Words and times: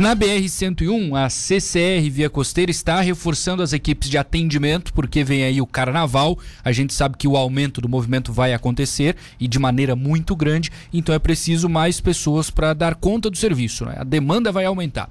Na 0.00 0.16
BR-101, 0.16 1.14
a 1.14 1.28
CCR 1.28 2.08
Via 2.10 2.30
Costeira 2.30 2.70
está 2.70 3.02
reforçando 3.02 3.62
as 3.62 3.74
equipes 3.74 4.08
de 4.08 4.16
atendimento, 4.16 4.94
porque 4.94 5.22
vem 5.22 5.44
aí 5.44 5.60
o 5.60 5.66
carnaval. 5.66 6.38
A 6.64 6.72
gente 6.72 6.94
sabe 6.94 7.18
que 7.18 7.28
o 7.28 7.36
aumento 7.36 7.82
do 7.82 7.88
movimento 7.88 8.32
vai 8.32 8.54
acontecer 8.54 9.14
e 9.38 9.46
de 9.46 9.58
maneira 9.58 9.94
muito 9.94 10.34
grande, 10.34 10.70
então 10.90 11.14
é 11.14 11.18
preciso 11.18 11.68
mais 11.68 12.00
pessoas 12.00 12.48
para 12.48 12.72
dar 12.72 12.94
conta 12.94 13.28
do 13.28 13.36
serviço. 13.36 13.84
Né? 13.84 13.96
A 13.98 14.02
demanda 14.02 14.50
vai 14.50 14.64
aumentar. 14.64 15.06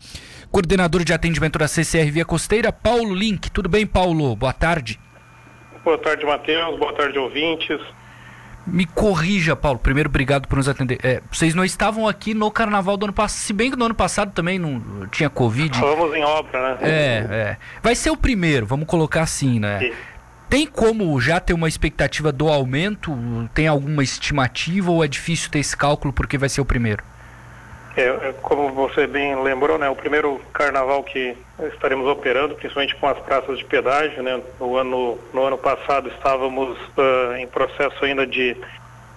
Coordenador 0.50 1.04
de 1.04 1.14
atendimento 1.14 1.60
da 1.60 1.68
CCR 1.68 2.10
Via 2.10 2.26
Costeira, 2.26 2.72
Paulo 2.72 3.14
Link. 3.14 3.52
Tudo 3.52 3.70
bem, 3.70 3.86
Paulo? 3.86 4.36
Boa 4.36 4.54
tarde. 4.54 5.00
Boa 5.86 6.00
tarde, 6.00 6.26
Matheus. 6.26 6.80
Boa 6.80 6.94
tarde, 6.94 7.20
ouvintes. 7.20 7.80
Me 8.72 8.86
corrija, 8.86 9.56
Paulo. 9.56 9.80
Primeiro, 9.80 10.10
obrigado 10.10 10.48
por 10.48 10.58
nos 10.58 10.68
atender. 10.68 11.00
É, 11.04 11.22
vocês 11.32 11.54
não 11.56 11.64
estavam 11.64 12.08
aqui 12.08 12.34
no 12.34 12.50
carnaval 12.52 12.98
do 12.98 13.06
ano 13.06 13.14
passado, 13.14 13.40
se 13.40 13.54
bem 13.54 13.72
que 13.72 13.78
no 13.78 13.86
ano 13.86 13.96
passado 13.96 14.32
também 14.32 14.60
não 14.60 15.08
tinha 15.08 15.30
Covid. 15.30 15.76
Estávamos 15.76 16.16
em 16.16 16.24
obra, 16.24 16.76
né? 16.76 16.78
É, 16.82 17.28
é. 17.30 17.58
Vai 17.82 17.96
ser 17.96 18.10
o 18.10 18.18
primeiro, 18.18 18.66
vamos 18.66 18.88
colocar 18.88 19.22
assim, 19.22 19.60
né? 19.60 19.80
Sim. 19.80 19.92
Tem 20.50 20.66
como 20.66 21.20
já 21.22 21.40
ter 21.40 21.54
uma 21.54 21.68
expectativa 21.68 22.32
do 22.32 22.48
aumento? 22.48 23.16
Tem 23.54 23.68
alguma 23.68 24.04
estimativa 24.04 24.90
ou 24.90 25.04
é 25.04 25.08
difícil 25.08 25.52
ter 25.52 25.60
esse 25.60 25.78
cálculo 25.78 26.12
porque 26.12 26.40
vai 26.40 26.50
ser 26.50 26.60
o 26.60 26.66
primeiro? 26.66 27.04
É, 28.00 28.30
é, 28.30 28.34
como 28.42 28.70
você 28.70 29.06
bem 29.06 29.36
lembrou, 29.44 29.78
né, 29.78 29.90
o 29.90 29.96
primeiro 29.96 30.40
carnaval 30.54 31.04
que 31.04 31.36
estaremos 31.74 32.08
operando, 32.08 32.56
principalmente 32.56 32.96
com 32.96 33.08
as 33.08 33.20
praças 33.20 33.58
de 33.58 33.66
pedágio, 33.66 34.24
né, 34.24 34.40
no 34.58 34.78
ano, 34.78 35.20
no 35.34 35.44
ano 35.44 35.58
passado 35.58 36.08
estávamos 36.08 36.78
uh, 36.98 37.36
em 37.38 37.46
processo 37.46 38.06
ainda 38.06 38.26
de, 38.26 38.56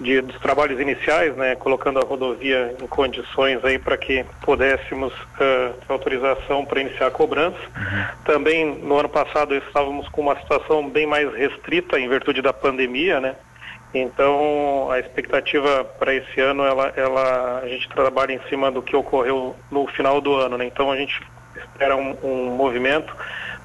de, 0.01 0.21
dos 0.21 0.37
trabalhos 0.41 0.81
iniciais, 0.81 1.37
né, 1.37 1.55
colocando 1.55 2.01
a 2.01 2.03
rodovia 2.03 2.75
em 2.83 2.87
condições 2.89 3.65
aí 3.65 3.79
para 3.79 3.97
que 3.97 4.25
pudéssemos 4.41 5.13
uh, 5.13 5.75
ter 5.87 5.93
autorização 5.93 6.65
para 6.65 6.81
iniciar 6.81 7.07
a 7.07 7.11
cobrança. 7.13 7.59
Uhum. 7.77 8.05
Também 8.25 8.65
no 8.83 8.99
ano 8.99 9.09
passado 9.09 9.55
estávamos 9.55 10.09
com 10.09 10.23
uma 10.23 10.37
situação 10.41 10.89
bem 10.89 11.07
mais 11.07 11.33
restrita 11.33 12.01
em 12.01 12.09
virtude 12.09 12.43
da 12.43 12.53
pandemia, 12.53 13.21
né, 13.21 13.37
então, 13.95 14.91
a 14.91 14.99
expectativa 14.99 15.85
para 15.85 16.15
esse 16.15 16.41
ano, 16.41 16.65
ela, 16.65 16.93
ela, 16.97 17.61
a 17.63 17.69
gente 17.69 17.89
trabalha 17.91 18.33
em 18.33 18.41
cima 18.49 18.71
do 18.71 18.83
que 18.83 18.97
ocorreu 18.97 19.55
no 19.71 19.87
final 19.89 20.21
do 20.21 20.35
ano, 20.35 20.57
né? 20.57 20.65
Então, 20.65 20.91
a 20.91 20.97
gente 20.97 21.21
espera 21.57 21.95
um, 21.95 22.17
um 22.23 22.57
movimento 22.57 23.15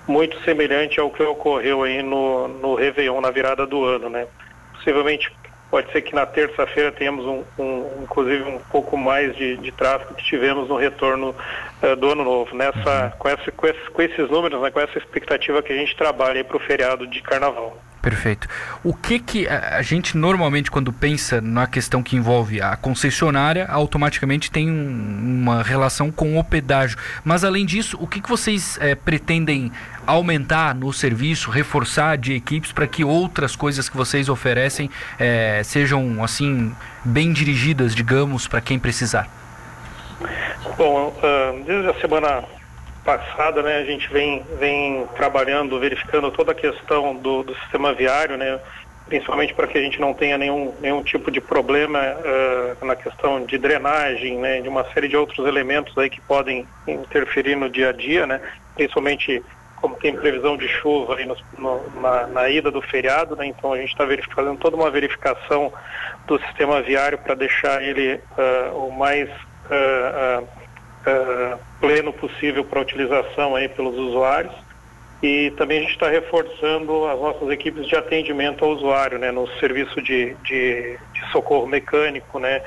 muito 0.05 0.37
semelhante 0.43 0.99
ao 0.99 1.09
que 1.09 1.23
ocorreu 1.23 1.83
aí 1.83 2.03
no, 2.03 2.47
no 2.47 2.75
Réveillon, 2.75 3.21
na 3.21 3.31
virada 3.31 3.65
do 3.65 3.85
ano, 3.85 4.09
né? 4.09 4.27
Possivelmente, 4.73 5.31
pode 5.71 5.89
ser 5.93 6.01
que 6.01 6.13
na 6.13 6.25
terça-feira 6.25 6.91
tenhamos, 6.91 7.25
um, 7.25 7.43
um, 7.57 8.03
inclusive, 8.03 8.43
um 8.43 8.59
pouco 8.71 8.97
mais 8.97 9.33
de, 9.33 9.55
de 9.57 9.71
tráfego 9.71 10.13
que 10.13 10.25
tivemos 10.25 10.67
no 10.67 10.75
retorno 10.75 11.33
uh, 11.81 11.95
do 11.95 12.11
ano 12.11 12.25
novo. 12.25 12.53
Nessa, 12.53 13.05
uhum. 13.05 13.11
com, 13.17 13.29
essa, 13.29 13.51
com, 13.51 13.67
esses, 13.67 13.87
com 13.87 14.01
esses 14.01 14.29
números, 14.29 14.61
né, 14.61 14.71
com 14.71 14.79
essa 14.81 14.97
expectativa 14.97 15.63
que 15.63 15.71
a 15.71 15.77
gente 15.77 15.95
trabalha 15.95 16.43
para 16.43 16.57
o 16.57 16.59
feriado 16.59 17.07
de 17.07 17.21
carnaval. 17.21 17.77
Perfeito. 18.07 18.47
O 18.85 18.93
que 18.93 19.19
que 19.19 19.49
a, 19.49 19.81
gente 19.81 20.15
normalmente 20.15 20.71
quando 20.71 20.93
pensa 20.93 21.41
na 21.41 21.67
questão 21.67 22.01
que 22.01 22.15
envolve 22.15 22.61
a 22.61 22.77
concessionária, 22.77 23.67
automaticamente 23.67 24.49
tem 24.49 24.71
um, 24.71 25.41
uma 25.41 25.61
relação 25.61 26.09
com 26.09 26.39
o 26.39 26.43
pedágio. 26.43 26.97
Mas 27.25 27.43
além 27.43 27.65
disso, 27.65 27.97
o 27.99 28.07
que 28.07 28.21
que 28.21 28.29
vocês 28.29 28.77
é, 28.79 28.95
pretendem 28.95 29.73
aumentar 30.05 30.73
no 30.73 30.93
serviço, 30.93 31.51
reforçar 31.51 32.17
de 32.17 32.31
equipes 32.33 32.71
para 32.71 32.87
que 32.87 33.03
outras 33.03 33.57
coisas 33.57 33.89
que 33.89 33.97
vocês 33.97 34.29
oferecem 34.29 34.89
é, 35.19 35.61
sejam 35.65 36.23
assim 36.23 36.73
bem 37.03 37.33
dirigidas, 37.33 37.93
digamos, 37.93 38.47
para 38.47 38.61
quem 38.61 38.79
precisar? 38.79 39.27
Bom, 40.77 41.09
uh, 41.09 41.63
desde 41.65 41.89
a 41.89 41.99
semana 41.99 42.45
passada, 43.07 43.63
né, 43.63 43.77
a 43.77 43.85
gente 43.85 44.05
vem, 44.09 44.43
vem 44.59 45.07
trabalhando, 45.15 45.79
verificando 45.79 46.29
toda 46.29 46.51
a 46.51 46.55
questão 46.55 47.15
do, 47.15 47.41
do 47.41 47.55
sistema 47.55 47.93
viário, 47.93 48.35
né, 48.35 48.59
principalmente 49.07 49.53
para 49.53 49.65
que 49.65 49.77
a 49.77 49.81
gente 49.81 49.97
não 49.97 50.13
tenha 50.13 50.37
nenhum, 50.37 50.73
nenhum 50.81 51.01
tipo 51.01 51.31
de 51.31 51.39
problema 51.39 51.99
uh, 52.01 52.85
na 52.85 52.97
questão 52.97 53.45
de 53.45 53.57
drenagem, 53.57 54.37
né, 54.37 54.59
de 54.59 54.67
uma 54.67 54.83
série 54.91 55.07
de 55.07 55.15
outros 55.15 55.47
elementos 55.47 55.97
aí 55.97 56.09
que 56.09 56.19
podem 56.19 56.67
interferir 56.85 57.55
no 57.55 57.69
dia 57.69 57.91
a 57.91 57.93
dia, 57.93 58.27
né, 58.27 58.41
principalmente 58.75 59.41
como 59.77 59.95
tem 59.95 60.13
previsão 60.13 60.57
de 60.57 60.67
chuva 60.67 61.15
aí 61.15 61.25
no, 61.25 61.37
no, 61.57 62.01
na, 62.01 62.27
na, 62.27 62.49
ida 62.49 62.69
do 62.69 62.81
feriado, 62.81 63.37
né, 63.37 63.45
então 63.45 63.71
a 63.71 63.77
gente 63.77 63.91
está 63.91 64.05
fazendo 64.35 64.57
toda 64.57 64.75
uma 64.75 64.91
verificação 64.91 65.71
do 66.27 66.37
sistema 66.39 66.81
viário 66.81 67.17
para 67.19 67.35
deixar 67.35 67.81
ele 67.81 68.15
uh, 68.15 68.85
o 68.85 68.91
mais 68.91 69.29
uh, 69.29 70.45
uh, 71.07 71.59
pleno 71.79 72.11
possível 72.13 72.63
para 72.63 72.81
utilização 72.81 73.55
aí 73.55 73.69
pelos 73.69 73.97
usuários. 73.97 74.53
E 75.23 75.51
também 75.57 75.79
a 75.79 75.81
gente 75.81 75.93
está 75.93 76.09
reforçando 76.09 77.07
as 77.07 77.19
nossas 77.19 77.49
equipes 77.49 77.87
de 77.87 77.95
atendimento 77.95 78.63
ao 78.63 78.71
usuário, 78.71 79.17
né, 79.17 79.31
no 79.31 79.47
serviço 79.59 79.99
de, 79.99 80.35
de, 80.43 80.97
de 81.13 81.31
socorro 81.31 81.65
mecânico, 81.65 82.37
né, 82.37 82.61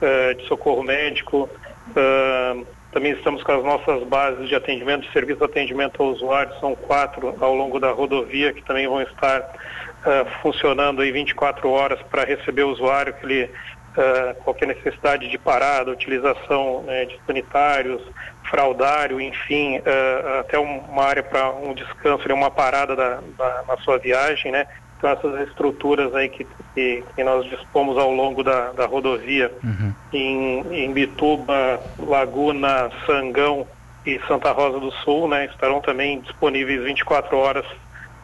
uh, 0.00 0.34
de 0.34 0.46
socorro 0.46 0.84
médico. 0.84 1.48
Uh, 1.90 2.66
também 2.92 3.12
estamos 3.12 3.42
com 3.42 3.52
as 3.52 3.64
nossas 3.64 4.04
bases 4.04 4.48
de 4.48 4.54
atendimento, 4.54 5.02
de 5.06 5.12
serviço 5.12 5.40
de 5.40 5.44
atendimento 5.44 6.02
ao 6.02 6.10
usuário, 6.10 6.54
são 6.60 6.74
quatro 6.74 7.34
ao 7.40 7.54
longo 7.54 7.80
da 7.80 7.90
rodovia 7.90 8.52
que 8.52 8.62
também 8.62 8.86
vão 8.86 9.02
estar 9.02 9.40
uh, 9.40 10.40
funcionando 10.40 11.02
aí 11.02 11.10
24 11.10 11.68
horas 11.68 12.00
para 12.02 12.24
receber 12.24 12.62
o 12.62 12.70
usuário 12.70 13.12
que 13.14 13.26
ele 13.26 13.50
uh, 13.96 14.34
qualquer 14.42 14.66
necessidade 14.66 15.28
de 15.28 15.38
parada, 15.38 15.90
utilização 15.90 16.82
né, 16.82 17.04
de 17.06 17.18
sanitários, 17.26 18.02
fraudário, 18.50 19.20
enfim, 19.20 19.78
uh, 19.78 20.40
até 20.40 20.58
uma 20.58 21.04
área 21.04 21.22
para 21.22 21.50
um 21.50 21.74
descanso, 21.74 22.32
uma 22.32 22.50
parada 22.50 22.94
da, 22.94 23.20
da, 23.36 23.64
na 23.66 23.76
sua 23.78 23.98
viagem, 23.98 24.52
né? 24.52 24.66
Então 24.96 25.10
essas 25.10 25.48
estruturas 25.48 26.14
aí 26.14 26.28
que, 26.28 26.46
que, 26.74 27.04
que 27.14 27.24
nós 27.24 27.44
dispomos 27.46 27.98
ao 27.98 28.10
longo 28.10 28.42
da, 28.42 28.72
da 28.72 28.86
rodovia 28.86 29.52
uhum. 29.62 29.92
em, 30.12 30.84
em 30.84 30.92
Bituba, 30.92 31.80
Laguna, 31.98 32.90
Sangão 33.04 33.66
e 34.06 34.18
Santa 34.26 34.52
Rosa 34.52 34.80
do 34.80 34.90
Sul, 34.90 35.28
né, 35.28 35.46
estarão 35.46 35.80
também 35.80 36.20
disponíveis 36.20 36.82
24 36.82 37.36
horas 37.36 37.66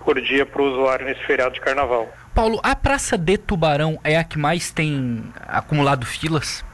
por 0.05 0.21
dia 0.21 0.47
para 0.47 0.63
o 0.63 0.73
usuário 0.73 1.05
nesse 1.05 1.23
feriado 1.25 1.55
de 1.55 1.61
carnaval. 1.61 2.09
Paulo, 2.35 2.61
a 2.63 2.75
Praça 2.75 3.19
de 3.19 3.37
Tubarão 3.37 4.01
é 4.03 4.17
a 4.17 4.25
que 4.25 4.39
mais 4.39 4.71
tem 4.71 5.23
acumulado 5.47 6.07
filas? 6.07 6.65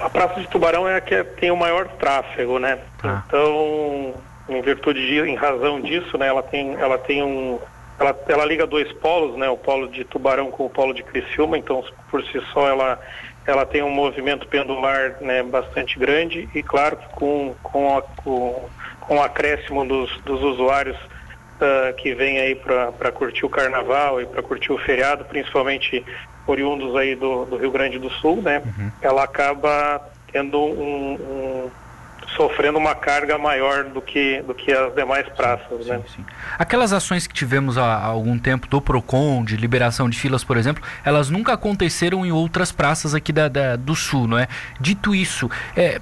A 0.00 0.08
Praça 0.08 0.40
de 0.40 0.48
Tubarão 0.48 0.88
é 0.88 0.96
a 0.96 1.00
que 1.00 1.22
tem 1.22 1.50
o 1.50 1.56
maior 1.56 1.86
tráfego, 1.86 2.58
né? 2.58 2.78
Ah. 3.02 3.22
Então, 3.26 4.14
em 4.48 4.62
virtude 4.62 5.06
de, 5.06 5.20
em 5.20 5.34
razão 5.34 5.80
disso, 5.80 6.16
né, 6.16 6.28
ela 6.28 6.42
tem, 6.42 6.74
ela 6.76 6.96
tem 6.96 7.22
um, 7.22 7.58
ela, 7.98 8.18
ela 8.26 8.44
liga 8.46 8.66
dois 8.66 8.90
polos, 8.94 9.36
né? 9.36 9.50
O 9.50 9.58
polo 9.58 9.86
de 9.88 10.02
Tubarão 10.04 10.50
com 10.50 10.64
o 10.64 10.70
polo 10.70 10.94
de 10.94 11.02
Criciúma, 11.02 11.58
então 11.58 11.84
por 12.10 12.24
si 12.24 12.40
só 12.52 12.66
ela 12.66 12.98
ela 13.46 13.66
tem 13.66 13.82
um 13.82 13.90
movimento 13.90 14.46
pendular 14.46 15.16
né, 15.20 15.42
bastante 15.42 15.98
grande 15.98 16.48
e 16.54 16.62
claro 16.62 16.96
que 16.96 17.08
com, 17.08 17.54
com, 17.62 17.96
a, 17.96 18.02
com, 18.02 18.68
com 19.00 19.16
o 19.16 19.22
acréscimo 19.22 19.84
dos, 19.84 20.14
dos 20.20 20.42
usuários 20.42 20.96
uh, 21.60 21.94
que 21.96 22.14
vem 22.14 22.38
aí 22.38 22.54
para 22.54 23.12
curtir 23.12 23.44
o 23.44 23.48
carnaval 23.48 24.20
e 24.20 24.26
para 24.26 24.42
curtir 24.42 24.72
o 24.72 24.78
feriado, 24.78 25.24
principalmente 25.24 26.04
oriundos 26.46 26.96
aí 26.96 27.14
do, 27.14 27.44
do 27.44 27.56
Rio 27.56 27.70
Grande 27.70 27.98
do 27.98 28.10
Sul, 28.10 28.42
né? 28.42 28.62
Uhum. 28.64 28.90
Ela 29.00 29.24
acaba 29.24 30.00
tendo 30.32 30.58
um, 30.58 31.14
um 31.14 31.70
sofrendo 32.36 32.78
uma 32.78 32.94
carga 32.94 33.36
maior 33.38 33.84
do 33.84 34.00
que, 34.00 34.42
do 34.42 34.54
que 34.54 34.72
as 34.72 34.94
demais 34.94 35.28
praças. 35.30 35.84
Sim, 35.84 35.90
né? 35.90 36.02
Sim, 36.06 36.14
sim. 36.16 36.24
Aquelas 36.58 36.92
ações 36.92 37.26
que 37.26 37.34
tivemos 37.34 37.76
há, 37.76 37.84
há, 37.84 38.06
algum 38.06 38.38
tempo 38.38 38.66
do 38.66 38.80
PROCON, 38.80 39.44
de 39.44 39.56
liberação 39.56 40.08
de 40.08 40.18
filas, 40.18 40.44
por 40.44 40.56
exemplo, 40.56 40.82
elas 41.04 41.30
nunca 41.30 41.52
aconteceram 41.52 42.24
em 42.24 42.32
outras 42.32 42.72
praças 42.72 43.14
aqui 43.14 43.32
da, 43.32 43.48
da 43.48 43.76
do 43.76 43.94
Sul, 43.94 44.26
não 44.26 44.38
é? 44.38 44.46
Dito 44.80 45.14
isso, 45.14 45.50
é, 45.76 46.00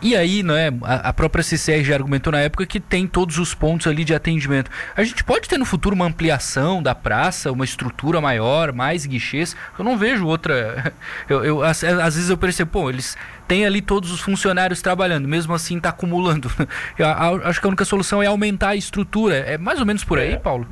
e 0.00 0.16
aí, 0.16 0.42
não 0.42 0.54
é? 0.54 0.68
A, 0.82 1.08
a 1.08 1.12
própria 1.12 1.42
CCR 1.42 1.82
já 1.84 1.94
argumentou 1.94 2.32
na 2.32 2.40
época 2.40 2.66
que 2.66 2.80
tem 2.80 3.06
todos 3.06 3.38
os 3.38 3.54
pontos 3.54 3.86
ali 3.86 4.04
de 4.04 4.14
atendimento. 4.14 4.70
A 4.96 5.02
gente 5.04 5.22
pode 5.24 5.48
ter 5.48 5.58
no 5.58 5.64
futuro 5.64 5.94
uma 5.94 6.06
ampliação 6.06 6.82
da 6.82 6.94
praça, 6.94 7.50
uma 7.52 7.64
estrutura 7.64 8.20
maior, 8.20 8.72
mais 8.72 9.06
guichês. 9.06 9.56
Eu 9.78 9.84
não 9.84 9.96
vejo 9.96 10.26
outra. 10.26 10.92
Eu, 11.28 11.44
eu 11.44 11.62
às, 11.62 11.82
às, 11.82 12.14
vezes 12.14 12.30
eu 12.30 12.36
percebo, 12.36 12.70
pô, 12.70 12.90
eles 12.90 13.16
têm 13.48 13.66
ali 13.66 13.80
todos 13.80 14.10
os 14.10 14.20
funcionários 14.20 14.80
trabalhando, 14.80 15.26
mesmo 15.26 15.52
assim 15.54 15.76
está 15.76 15.88
acumulando. 15.88 16.50
Eu, 16.96 17.06
acho 17.44 17.60
que 17.60 17.66
a 17.66 17.68
única 17.68 17.84
solução 17.84 18.22
é 18.22 18.26
aumentar 18.26 18.70
a 18.70 18.76
estrutura. 18.76 19.36
É 19.36 19.58
mais 19.58 19.80
ou 19.80 19.86
menos 19.86 20.04
por 20.04 20.18
aí, 20.18 20.32
é. 20.32 20.36
Paulo? 20.36 20.66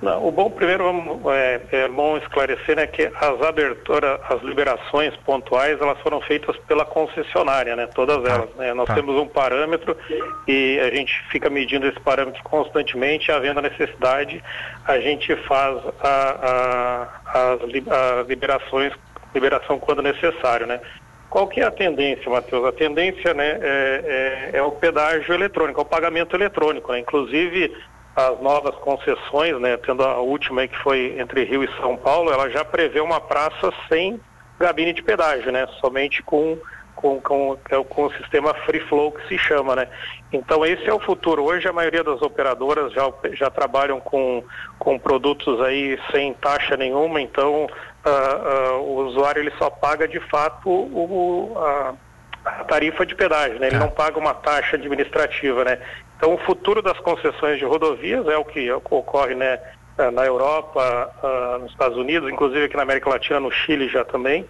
Não, 0.00 0.28
o 0.28 0.30
bom 0.30 0.48
primeiro 0.48 0.84
é, 1.28 1.60
é, 1.72 1.88
bom 1.88 2.16
esclarecer 2.18 2.76
né, 2.76 2.86
que 2.86 3.10
as 3.20 3.42
aberturas, 3.42 4.20
as 4.28 4.40
liberações 4.42 5.16
pontuais, 5.18 5.80
elas 5.80 5.98
foram 6.00 6.20
feitas 6.20 6.56
pela 6.68 6.84
concessionária, 6.84 7.74
né, 7.74 7.88
todas 7.88 8.22
tá. 8.22 8.30
elas. 8.30 8.54
Né, 8.54 8.72
nós 8.74 8.86
tá. 8.86 8.94
temos 8.94 9.16
um 9.16 9.26
parâmetro 9.26 9.96
e 10.46 10.78
a 10.78 10.94
gente 10.94 11.12
fica 11.30 11.50
medindo 11.50 11.84
esse 11.84 11.98
parâmetro 11.98 12.40
constantemente, 12.44 13.32
havendo 13.32 13.58
a 13.58 13.62
necessidade, 13.62 14.42
a 14.86 15.00
gente 15.00 15.34
faz 15.48 15.76
a, 16.00 17.08
a, 17.34 17.52
as, 17.54 17.62
liberações, 18.28 18.92
liberação 19.34 19.80
quando 19.80 20.00
necessário, 20.00 20.66
né. 20.66 20.80
Qual 21.28 21.46
que 21.46 21.60
é 21.60 21.64
a 21.64 21.70
tendência, 21.70 22.30
Matheus? 22.30 22.64
A 22.64 22.72
tendência 22.72 23.34
né, 23.34 23.58
é, 23.60 24.50
é, 24.54 24.58
é 24.58 24.62
o 24.62 24.70
pedágio 24.70 25.34
eletrônico, 25.34 25.78
é 25.78 25.82
o 25.82 25.86
pagamento 25.86 26.34
eletrônico. 26.34 26.90
Né? 26.90 27.00
Inclusive, 27.00 27.70
as 28.18 28.40
novas 28.40 28.74
concessões, 28.76 29.60
né, 29.60 29.76
tendo 29.76 30.02
a 30.02 30.18
última 30.18 30.66
que 30.66 30.76
foi 30.78 31.14
entre 31.20 31.44
Rio 31.44 31.62
e 31.62 31.76
São 31.76 31.96
Paulo, 31.96 32.32
ela 32.32 32.50
já 32.50 32.64
prevê 32.64 33.00
uma 33.00 33.20
praça 33.20 33.72
sem 33.88 34.20
gabine 34.58 34.92
de 34.92 35.04
pedágio, 35.04 35.52
né? 35.52 35.68
Somente 35.80 36.20
com 36.22 36.58
com, 36.96 37.20
com, 37.20 37.56
é 37.70 37.84
com 37.84 38.06
o 38.06 38.12
sistema 38.14 38.52
free 38.66 38.80
flow 38.80 39.12
que 39.12 39.28
se 39.28 39.38
chama, 39.38 39.76
né? 39.76 39.86
Então 40.32 40.66
esse 40.66 40.84
é 40.88 40.92
o 40.92 40.98
futuro. 40.98 41.44
Hoje 41.44 41.68
a 41.68 41.72
maioria 41.72 42.02
das 42.02 42.20
operadoras 42.20 42.92
já, 42.92 43.08
já 43.34 43.48
trabalham 43.48 44.00
com, 44.00 44.42
com 44.80 44.98
produtos 44.98 45.60
aí 45.60 45.96
sem 46.10 46.34
taxa 46.34 46.76
nenhuma, 46.76 47.20
então 47.20 47.66
uh, 47.66 48.74
uh, 48.74 48.82
o 48.82 49.06
usuário 49.06 49.40
ele 49.40 49.52
só 49.58 49.70
paga 49.70 50.08
de 50.08 50.18
fato 50.18 50.68
o, 50.68 51.54
a, 51.56 51.94
a 52.44 52.64
tarifa 52.64 53.06
de 53.06 53.14
pedágio, 53.14 53.60
né? 53.60 53.68
Ele 53.68 53.76
é. 53.76 53.78
não 53.78 53.90
paga 53.90 54.18
uma 54.18 54.34
taxa 54.34 54.74
administrativa, 54.74 55.64
né? 55.64 55.78
Então 56.18 56.34
o 56.34 56.38
futuro 56.38 56.82
das 56.82 56.98
concessões 56.98 57.58
de 57.58 57.64
rodovias 57.64 58.26
é 58.28 58.36
o 58.36 58.44
que, 58.44 58.70
ocorre, 58.72 59.34
né? 59.34 59.58
Eh, 59.96 60.10
na 60.10 60.26
Europa, 60.26 61.10
uh, 61.22 61.58
nos 61.60 61.70
Estados 61.70 61.96
Unidos, 61.96 62.30
inclusive 62.30 62.64
aqui 62.64 62.76
na 62.76 62.82
América 62.82 63.08
Latina, 63.08 63.40
no 63.40 63.50
Chile 63.50 63.88
já 63.88 64.04
também 64.04 64.46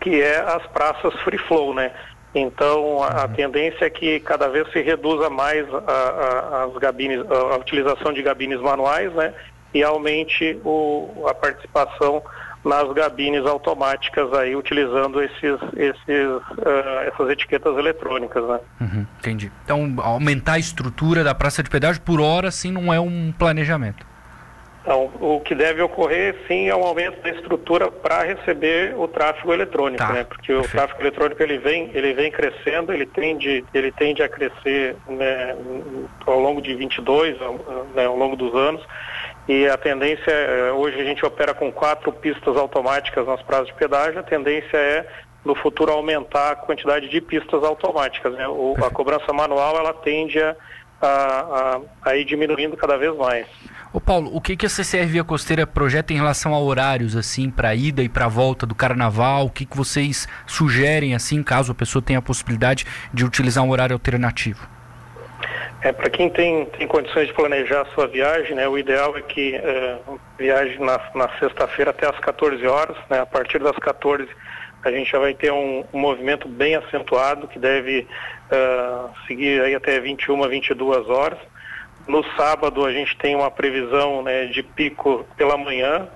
que 0.00 0.20
é 0.20 0.38
as 0.38 0.66
praças 0.68 1.14
free 1.22 1.38
flow, 1.38 1.74
né? 1.74 1.92
Então 2.34 3.02
a, 3.02 3.22
a 3.22 3.26
uhum. 3.26 3.32
tendência 3.34 3.84
é 3.84 3.90
que 3.90 4.18
cada 4.20 4.48
vez 4.48 4.70
se 4.72 4.80
reduza 4.80 5.28
mais 5.28 5.66
a, 5.72 5.78
a, 5.78 6.64
as 6.64 6.72
gabines, 6.78 7.20
a, 7.30 7.56
utilização 7.56 8.12
de 8.12 8.22
gabines 8.22 8.60
manuais, 8.60 9.12
né? 9.12 9.34
E 9.74 9.82
aumente 9.84 10.58
o, 10.64 11.26
a 11.28 11.34
participação 11.34 12.22
nas 12.64 12.92
gabines 12.92 13.44
automáticas 13.46 14.32
aí 14.34 14.54
utilizando 14.54 15.22
esses, 15.22 15.58
esses, 15.76 16.26
uh, 16.26 17.00
essas 17.06 17.30
etiquetas 17.30 17.76
eletrônicas, 17.76 18.46
né? 18.46 18.60
Uhum, 18.80 19.06
entendi. 19.18 19.50
Então 19.64 19.94
aumentar 19.98 20.54
a 20.54 20.58
estrutura 20.58 21.24
da 21.24 21.34
praça 21.34 21.62
de 21.62 21.70
pedágio 21.70 22.02
por 22.02 22.20
hora, 22.20 22.50
sim, 22.50 22.70
não 22.70 22.92
é 22.92 23.00
um 23.00 23.32
planejamento. 23.32 24.10
Então, 24.82 25.10
o 25.20 25.40
que 25.40 25.54
deve 25.54 25.82
ocorrer, 25.82 26.34
sim, 26.48 26.68
é 26.68 26.74
um 26.74 26.82
aumento 26.82 27.20
da 27.22 27.30
estrutura 27.30 27.90
para 27.90 28.22
receber 28.22 28.94
o 28.96 29.06
tráfego 29.06 29.52
eletrônico, 29.52 29.98
tá. 29.98 30.12
né? 30.12 30.24
Porque 30.24 30.52
Perfeito. 30.52 30.68
o 30.68 30.70
tráfego 30.70 31.02
eletrônico 31.02 31.42
ele 31.42 31.58
vem, 31.58 31.90
ele 31.92 32.14
vem 32.14 32.30
crescendo, 32.30 32.92
ele 32.92 33.04
tende, 33.04 33.62
ele 33.74 33.92
tende 33.92 34.22
a 34.22 34.28
crescer 34.28 34.96
né, 35.06 35.54
ao 36.26 36.40
longo 36.40 36.62
de 36.62 36.74
22, 36.74 37.36
né, 37.94 38.06
ao 38.06 38.16
longo 38.16 38.36
dos 38.36 38.54
anos. 38.54 38.82
E 39.48 39.66
a 39.66 39.76
tendência, 39.76 40.30
é, 40.30 40.72
hoje 40.72 41.00
a 41.00 41.04
gente 41.04 41.24
opera 41.24 41.52
com 41.54 41.72
quatro 41.72 42.12
pistas 42.12 42.56
automáticas 42.56 43.26
nas 43.26 43.42
praças 43.42 43.66
de 43.66 43.74
pedágio, 43.74 44.20
a 44.20 44.22
tendência 44.22 44.76
é 44.76 45.06
no 45.44 45.54
futuro 45.54 45.90
aumentar 45.92 46.52
a 46.52 46.56
quantidade 46.56 47.08
de 47.08 47.20
pistas 47.20 47.62
automáticas. 47.64 48.32
Né? 48.34 48.46
O, 48.46 48.76
a 48.84 48.90
cobrança 48.90 49.32
manual 49.32 49.76
ela 49.76 49.92
tende 49.92 50.38
a, 50.40 50.56
a, 51.02 51.80
a, 52.02 52.16
ir 52.16 52.24
diminuindo 52.24 52.76
cada 52.76 52.96
vez 52.96 53.16
mais. 53.16 53.46
Ô 53.92 54.00
Paulo, 54.00 54.30
o 54.32 54.40
que, 54.40 54.56
que 54.56 54.66
a 54.66 54.68
CCR 54.68 55.06
Via 55.06 55.24
Costeira 55.24 55.66
projeta 55.66 56.12
em 56.12 56.16
relação 56.16 56.54
a 56.54 56.60
horários, 56.60 57.16
assim, 57.16 57.50
para 57.50 57.74
ida 57.74 58.02
e 58.02 58.08
para 58.08 58.28
volta 58.28 58.64
do 58.64 58.74
carnaval? 58.74 59.46
O 59.46 59.50
que, 59.50 59.66
que 59.66 59.76
vocês 59.76 60.28
sugerem, 60.46 61.14
assim, 61.14 61.42
caso 61.42 61.72
a 61.72 61.74
pessoa 61.74 62.00
tenha 62.00 62.20
a 62.20 62.22
possibilidade 62.22 62.86
de 63.12 63.24
utilizar 63.24 63.64
um 63.64 63.70
horário 63.70 63.94
alternativo? 63.94 64.68
É, 65.82 65.92
para 65.92 66.10
quem 66.10 66.28
tem, 66.28 66.66
tem 66.66 66.86
condições 66.86 67.28
de 67.28 67.32
planejar 67.32 67.82
a 67.82 67.86
sua 67.94 68.06
viagem, 68.06 68.54
né, 68.54 68.68
o 68.68 68.76
ideal 68.76 69.16
é 69.16 69.22
que 69.22 69.54
é, 69.54 69.98
viaje 70.38 70.78
na, 70.78 71.00
na 71.14 71.28
sexta-feira 71.38 71.90
até 71.90 72.06
as 72.06 72.18
14 72.18 72.66
horas, 72.66 72.96
né, 73.08 73.20
a 73.20 73.26
partir 73.26 73.58
das 73.58 73.76
14 73.76 74.28
a 74.82 74.90
gente 74.90 75.10
já 75.10 75.18
vai 75.18 75.34
ter 75.34 75.52
um, 75.52 75.84
um 75.92 75.98
movimento 75.98 76.48
bem 76.48 76.74
acentuado 76.74 77.46
que 77.48 77.58
deve 77.58 78.06
uh, 78.50 79.10
seguir 79.26 79.60
aí 79.62 79.74
até 79.74 80.00
21 80.00 80.42
a 80.42 80.48
22 80.48 81.08
horas. 81.08 81.38
No 82.08 82.24
sábado 82.34 82.84
a 82.84 82.92
gente 82.92 83.16
tem 83.18 83.36
uma 83.36 83.50
previsão 83.50 84.22
né, 84.22 84.46
de 84.46 84.62
pico 84.62 85.26
pela 85.36 85.56
manhã 85.56 86.08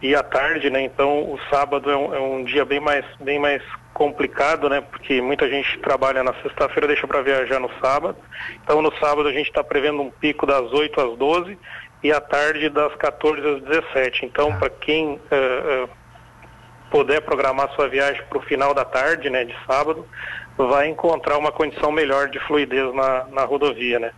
e 0.00 0.14
à 0.14 0.22
tarde, 0.22 0.70
né? 0.70 0.82
Então 0.82 1.30
o 1.30 1.38
sábado 1.50 1.90
é 1.90 1.96
um, 1.96 2.14
é 2.14 2.20
um 2.20 2.44
dia 2.44 2.64
bem 2.64 2.80
mais, 2.80 3.04
bem 3.20 3.38
mais 3.38 3.62
complicado, 3.96 4.68
né? 4.68 4.82
Porque 4.82 5.22
muita 5.22 5.48
gente 5.48 5.78
trabalha 5.78 6.22
na 6.22 6.34
sexta-feira, 6.42 6.86
deixa 6.86 7.06
para 7.06 7.22
viajar 7.22 7.58
no 7.58 7.70
sábado. 7.80 8.18
Então 8.62 8.82
no 8.82 8.92
sábado 8.98 9.26
a 9.26 9.32
gente 9.32 9.48
está 9.48 9.64
prevendo 9.64 10.02
um 10.02 10.10
pico 10.10 10.44
das 10.44 10.70
8 10.70 11.00
às 11.00 11.16
12 11.16 11.58
e 12.02 12.12
à 12.12 12.20
tarde 12.20 12.68
das 12.68 12.94
14 12.96 13.40
às 13.40 13.62
17. 13.62 14.26
Então 14.26 14.54
para 14.58 14.68
quem 14.68 15.14
uh, 15.14 15.84
uh, 15.84 15.90
puder 16.90 17.22
programar 17.22 17.74
sua 17.74 17.88
viagem 17.88 18.22
para 18.28 18.36
o 18.36 18.42
final 18.42 18.74
da 18.74 18.84
tarde, 18.84 19.30
né, 19.30 19.46
de 19.46 19.56
sábado, 19.66 20.06
vai 20.58 20.88
encontrar 20.88 21.38
uma 21.38 21.50
condição 21.50 21.90
melhor 21.90 22.28
de 22.28 22.38
fluidez 22.40 22.94
na, 22.94 23.24
na 23.32 23.44
rodovia, 23.44 23.98
né? 23.98 24.12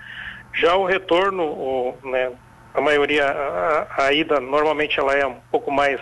Já 0.54 0.74
o 0.74 0.86
retorno, 0.86 1.44
o, 1.44 1.98
né, 2.02 2.32
a 2.74 2.80
maioria, 2.80 3.26
a, 3.26 4.06
a, 4.06 4.12
ida 4.12 4.40
normalmente 4.40 4.98
ela 4.98 5.14
é 5.14 5.24
um 5.24 5.36
pouco 5.52 5.70
mais, 5.70 6.00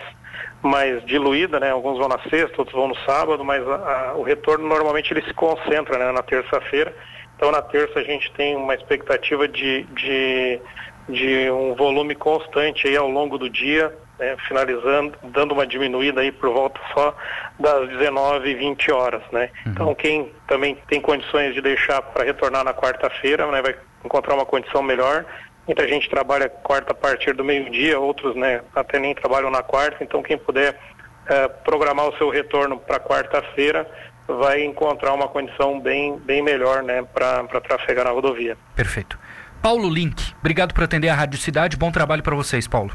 mais 0.61 1.03
diluída, 1.05 1.59
né? 1.59 1.71
Alguns 1.71 1.97
vão 1.97 2.07
na 2.07 2.19
sexta, 2.29 2.55
outros 2.57 2.75
vão 2.75 2.87
no 2.87 2.95
sábado, 3.05 3.43
mas 3.43 3.67
a, 3.67 4.13
o 4.15 4.23
retorno 4.23 4.67
normalmente 4.67 5.13
ele 5.13 5.21
se 5.21 5.33
concentra 5.33 5.97
né, 5.97 6.11
na 6.11 6.21
terça-feira. 6.21 6.93
Então 7.35 7.51
na 7.51 7.61
terça 7.61 7.99
a 7.99 8.03
gente 8.03 8.31
tem 8.33 8.55
uma 8.55 8.73
expectativa 8.73 9.47
de, 9.47 9.83
de, 9.93 10.59
de 11.07 11.51
um 11.51 11.75
volume 11.75 12.15
constante 12.15 12.87
aí 12.87 12.97
ao 12.97 13.07
longo 13.07 13.37
do 13.37 13.49
dia, 13.49 13.95
né, 14.17 14.35
finalizando, 14.47 15.13
dando 15.23 15.53
uma 15.53 15.67
diminuída 15.67 16.21
aí 16.21 16.31
por 16.31 16.49
volta 16.51 16.79
só 16.93 17.15
das 17.59 17.87
19 17.89 18.49
e 18.49 18.55
20 18.55 18.91
horas, 18.91 19.21
né? 19.31 19.51
Uhum. 19.65 19.71
Então 19.71 19.95
quem 19.95 20.31
também 20.47 20.75
tem 20.87 20.99
condições 20.99 21.53
de 21.53 21.61
deixar 21.61 22.01
para 22.01 22.25
retornar 22.25 22.63
na 22.63 22.73
quarta-feira, 22.73 23.45
né, 23.51 23.61
vai 23.61 23.75
encontrar 24.03 24.33
uma 24.33 24.45
condição 24.45 24.81
melhor. 24.81 25.25
Muita 25.67 25.85
gente 25.87 26.09
trabalha 26.09 26.49
quarta 26.49 26.93
a 26.93 26.95
partir 26.95 27.33
do 27.33 27.43
meio-dia, 27.43 27.99
outros 27.99 28.35
né, 28.35 28.61
até 28.73 28.97
nem 28.99 29.13
trabalham 29.13 29.51
na 29.51 29.61
quarta, 29.61 30.01
então 30.01 30.23
quem 30.23 30.37
puder 30.37 30.79
eh, 31.27 31.47
programar 31.65 32.07
o 32.07 32.17
seu 32.17 32.29
retorno 32.29 32.79
para 32.79 32.99
quarta-feira 33.01 33.85
vai 34.27 34.63
encontrar 34.63 35.13
uma 35.13 35.27
condição 35.27 35.79
bem, 35.79 36.17
bem 36.19 36.41
melhor 36.41 36.81
né, 36.83 37.03
para 37.13 37.61
trafegar 37.61 38.05
na 38.05 38.11
rodovia. 38.11 38.57
Perfeito. 38.75 39.19
Paulo 39.61 39.89
Link, 39.89 40.33
obrigado 40.39 40.73
por 40.73 40.83
atender 40.83 41.09
a 41.09 41.15
Rádio 41.15 41.37
Cidade, 41.37 41.75
bom 41.75 41.91
trabalho 41.91 42.23
para 42.23 42.35
vocês, 42.35 42.67
Paulo. 42.67 42.91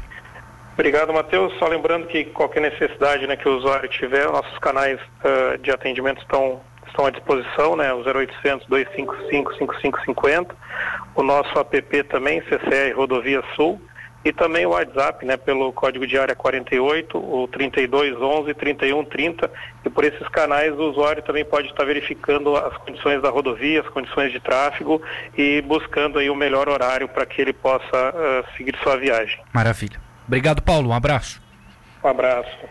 Obrigado, 0.73 1.13
Matheus. 1.13 1.53
Só 1.59 1.67
lembrando 1.67 2.07
que 2.07 2.25
qualquer 2.25 2.61
necessidade 2.61 3.27
né, 3.27 3.35
que 3.35 3.47
o 3.47 3.57
usuário 3.57 3.87
tiver, 3.89 4.25
nossos 4.25 4.57
canais 4.57 4.99
uh, 4.99 5.57
de 5.59 5.69
atendimento 5.69 6.21
estão 6.21 6.59
estão 6.93 7.05
à 7.07 7.09
disposição, 7.09 7.75
né? 7.75 7.91
O 7.91 8.01
0800 8.01 8.67
255 8.67 9.53
5550, 9.57 10.55
o 11.15 11.23
nosso 11.23 11.59
app 11.59 12.03
também, 12.03 12.41
CCR 12.41 12.95
Rodovia 12.95 13.43
Sul, 13.55 13.81
e 14.23 14.31
também 14.31 14.65
o 14.65 14.69
WhatsApp, 14.69 15.25
né, 15.25 15.35
pelo 15.35 15.73
código 15.73 16.07
de 16.07 16.17
área 16.17 16.33
48, 16.33 17.17
o 17.17 17.47
3211 17.49 18.53
3130, 18.53 19.51
e 19.83 19.89
por 19.89 20.05
esses 20.05 20.25
canais 20.29 20.71
o 20.73 20.91
usuário 20.91 21.21
também 21.23 21.43
pode 21.43 21.67
estar 21.67 21.83
verificando 21.83 22.55
as 22.55 22.77
condições 22.77 23.21
da 23.21 23.29
rodovia, 23.29 23.81
as 23.81 23.89
condições 23.89 24.31
de 24.31 24.39
tráfego 24.39 25.01
e 25.37 25.61
buscando 25.63 26.19
aí 26.19 26.29
o 26.29 26.35
melhor 26.35 26.69
horário 26.69 27.09
para 27.09 27.25
que 27.25 27.41
ele 27.41 27.51
possa 27.51 27.83
uh, 27.83 28.55
seguir 28.55 28.77
sua 28.81 28.95
viagem. 28.95 29.39
Maravilha. 29.51 29.99
Obrigado, 30.25 30.61
Paulo. 30.61 30.89
Um 30.89 30.93
abraço. 30.93 31.41
Um 32.01 32.07
abraço. 32.07 32.69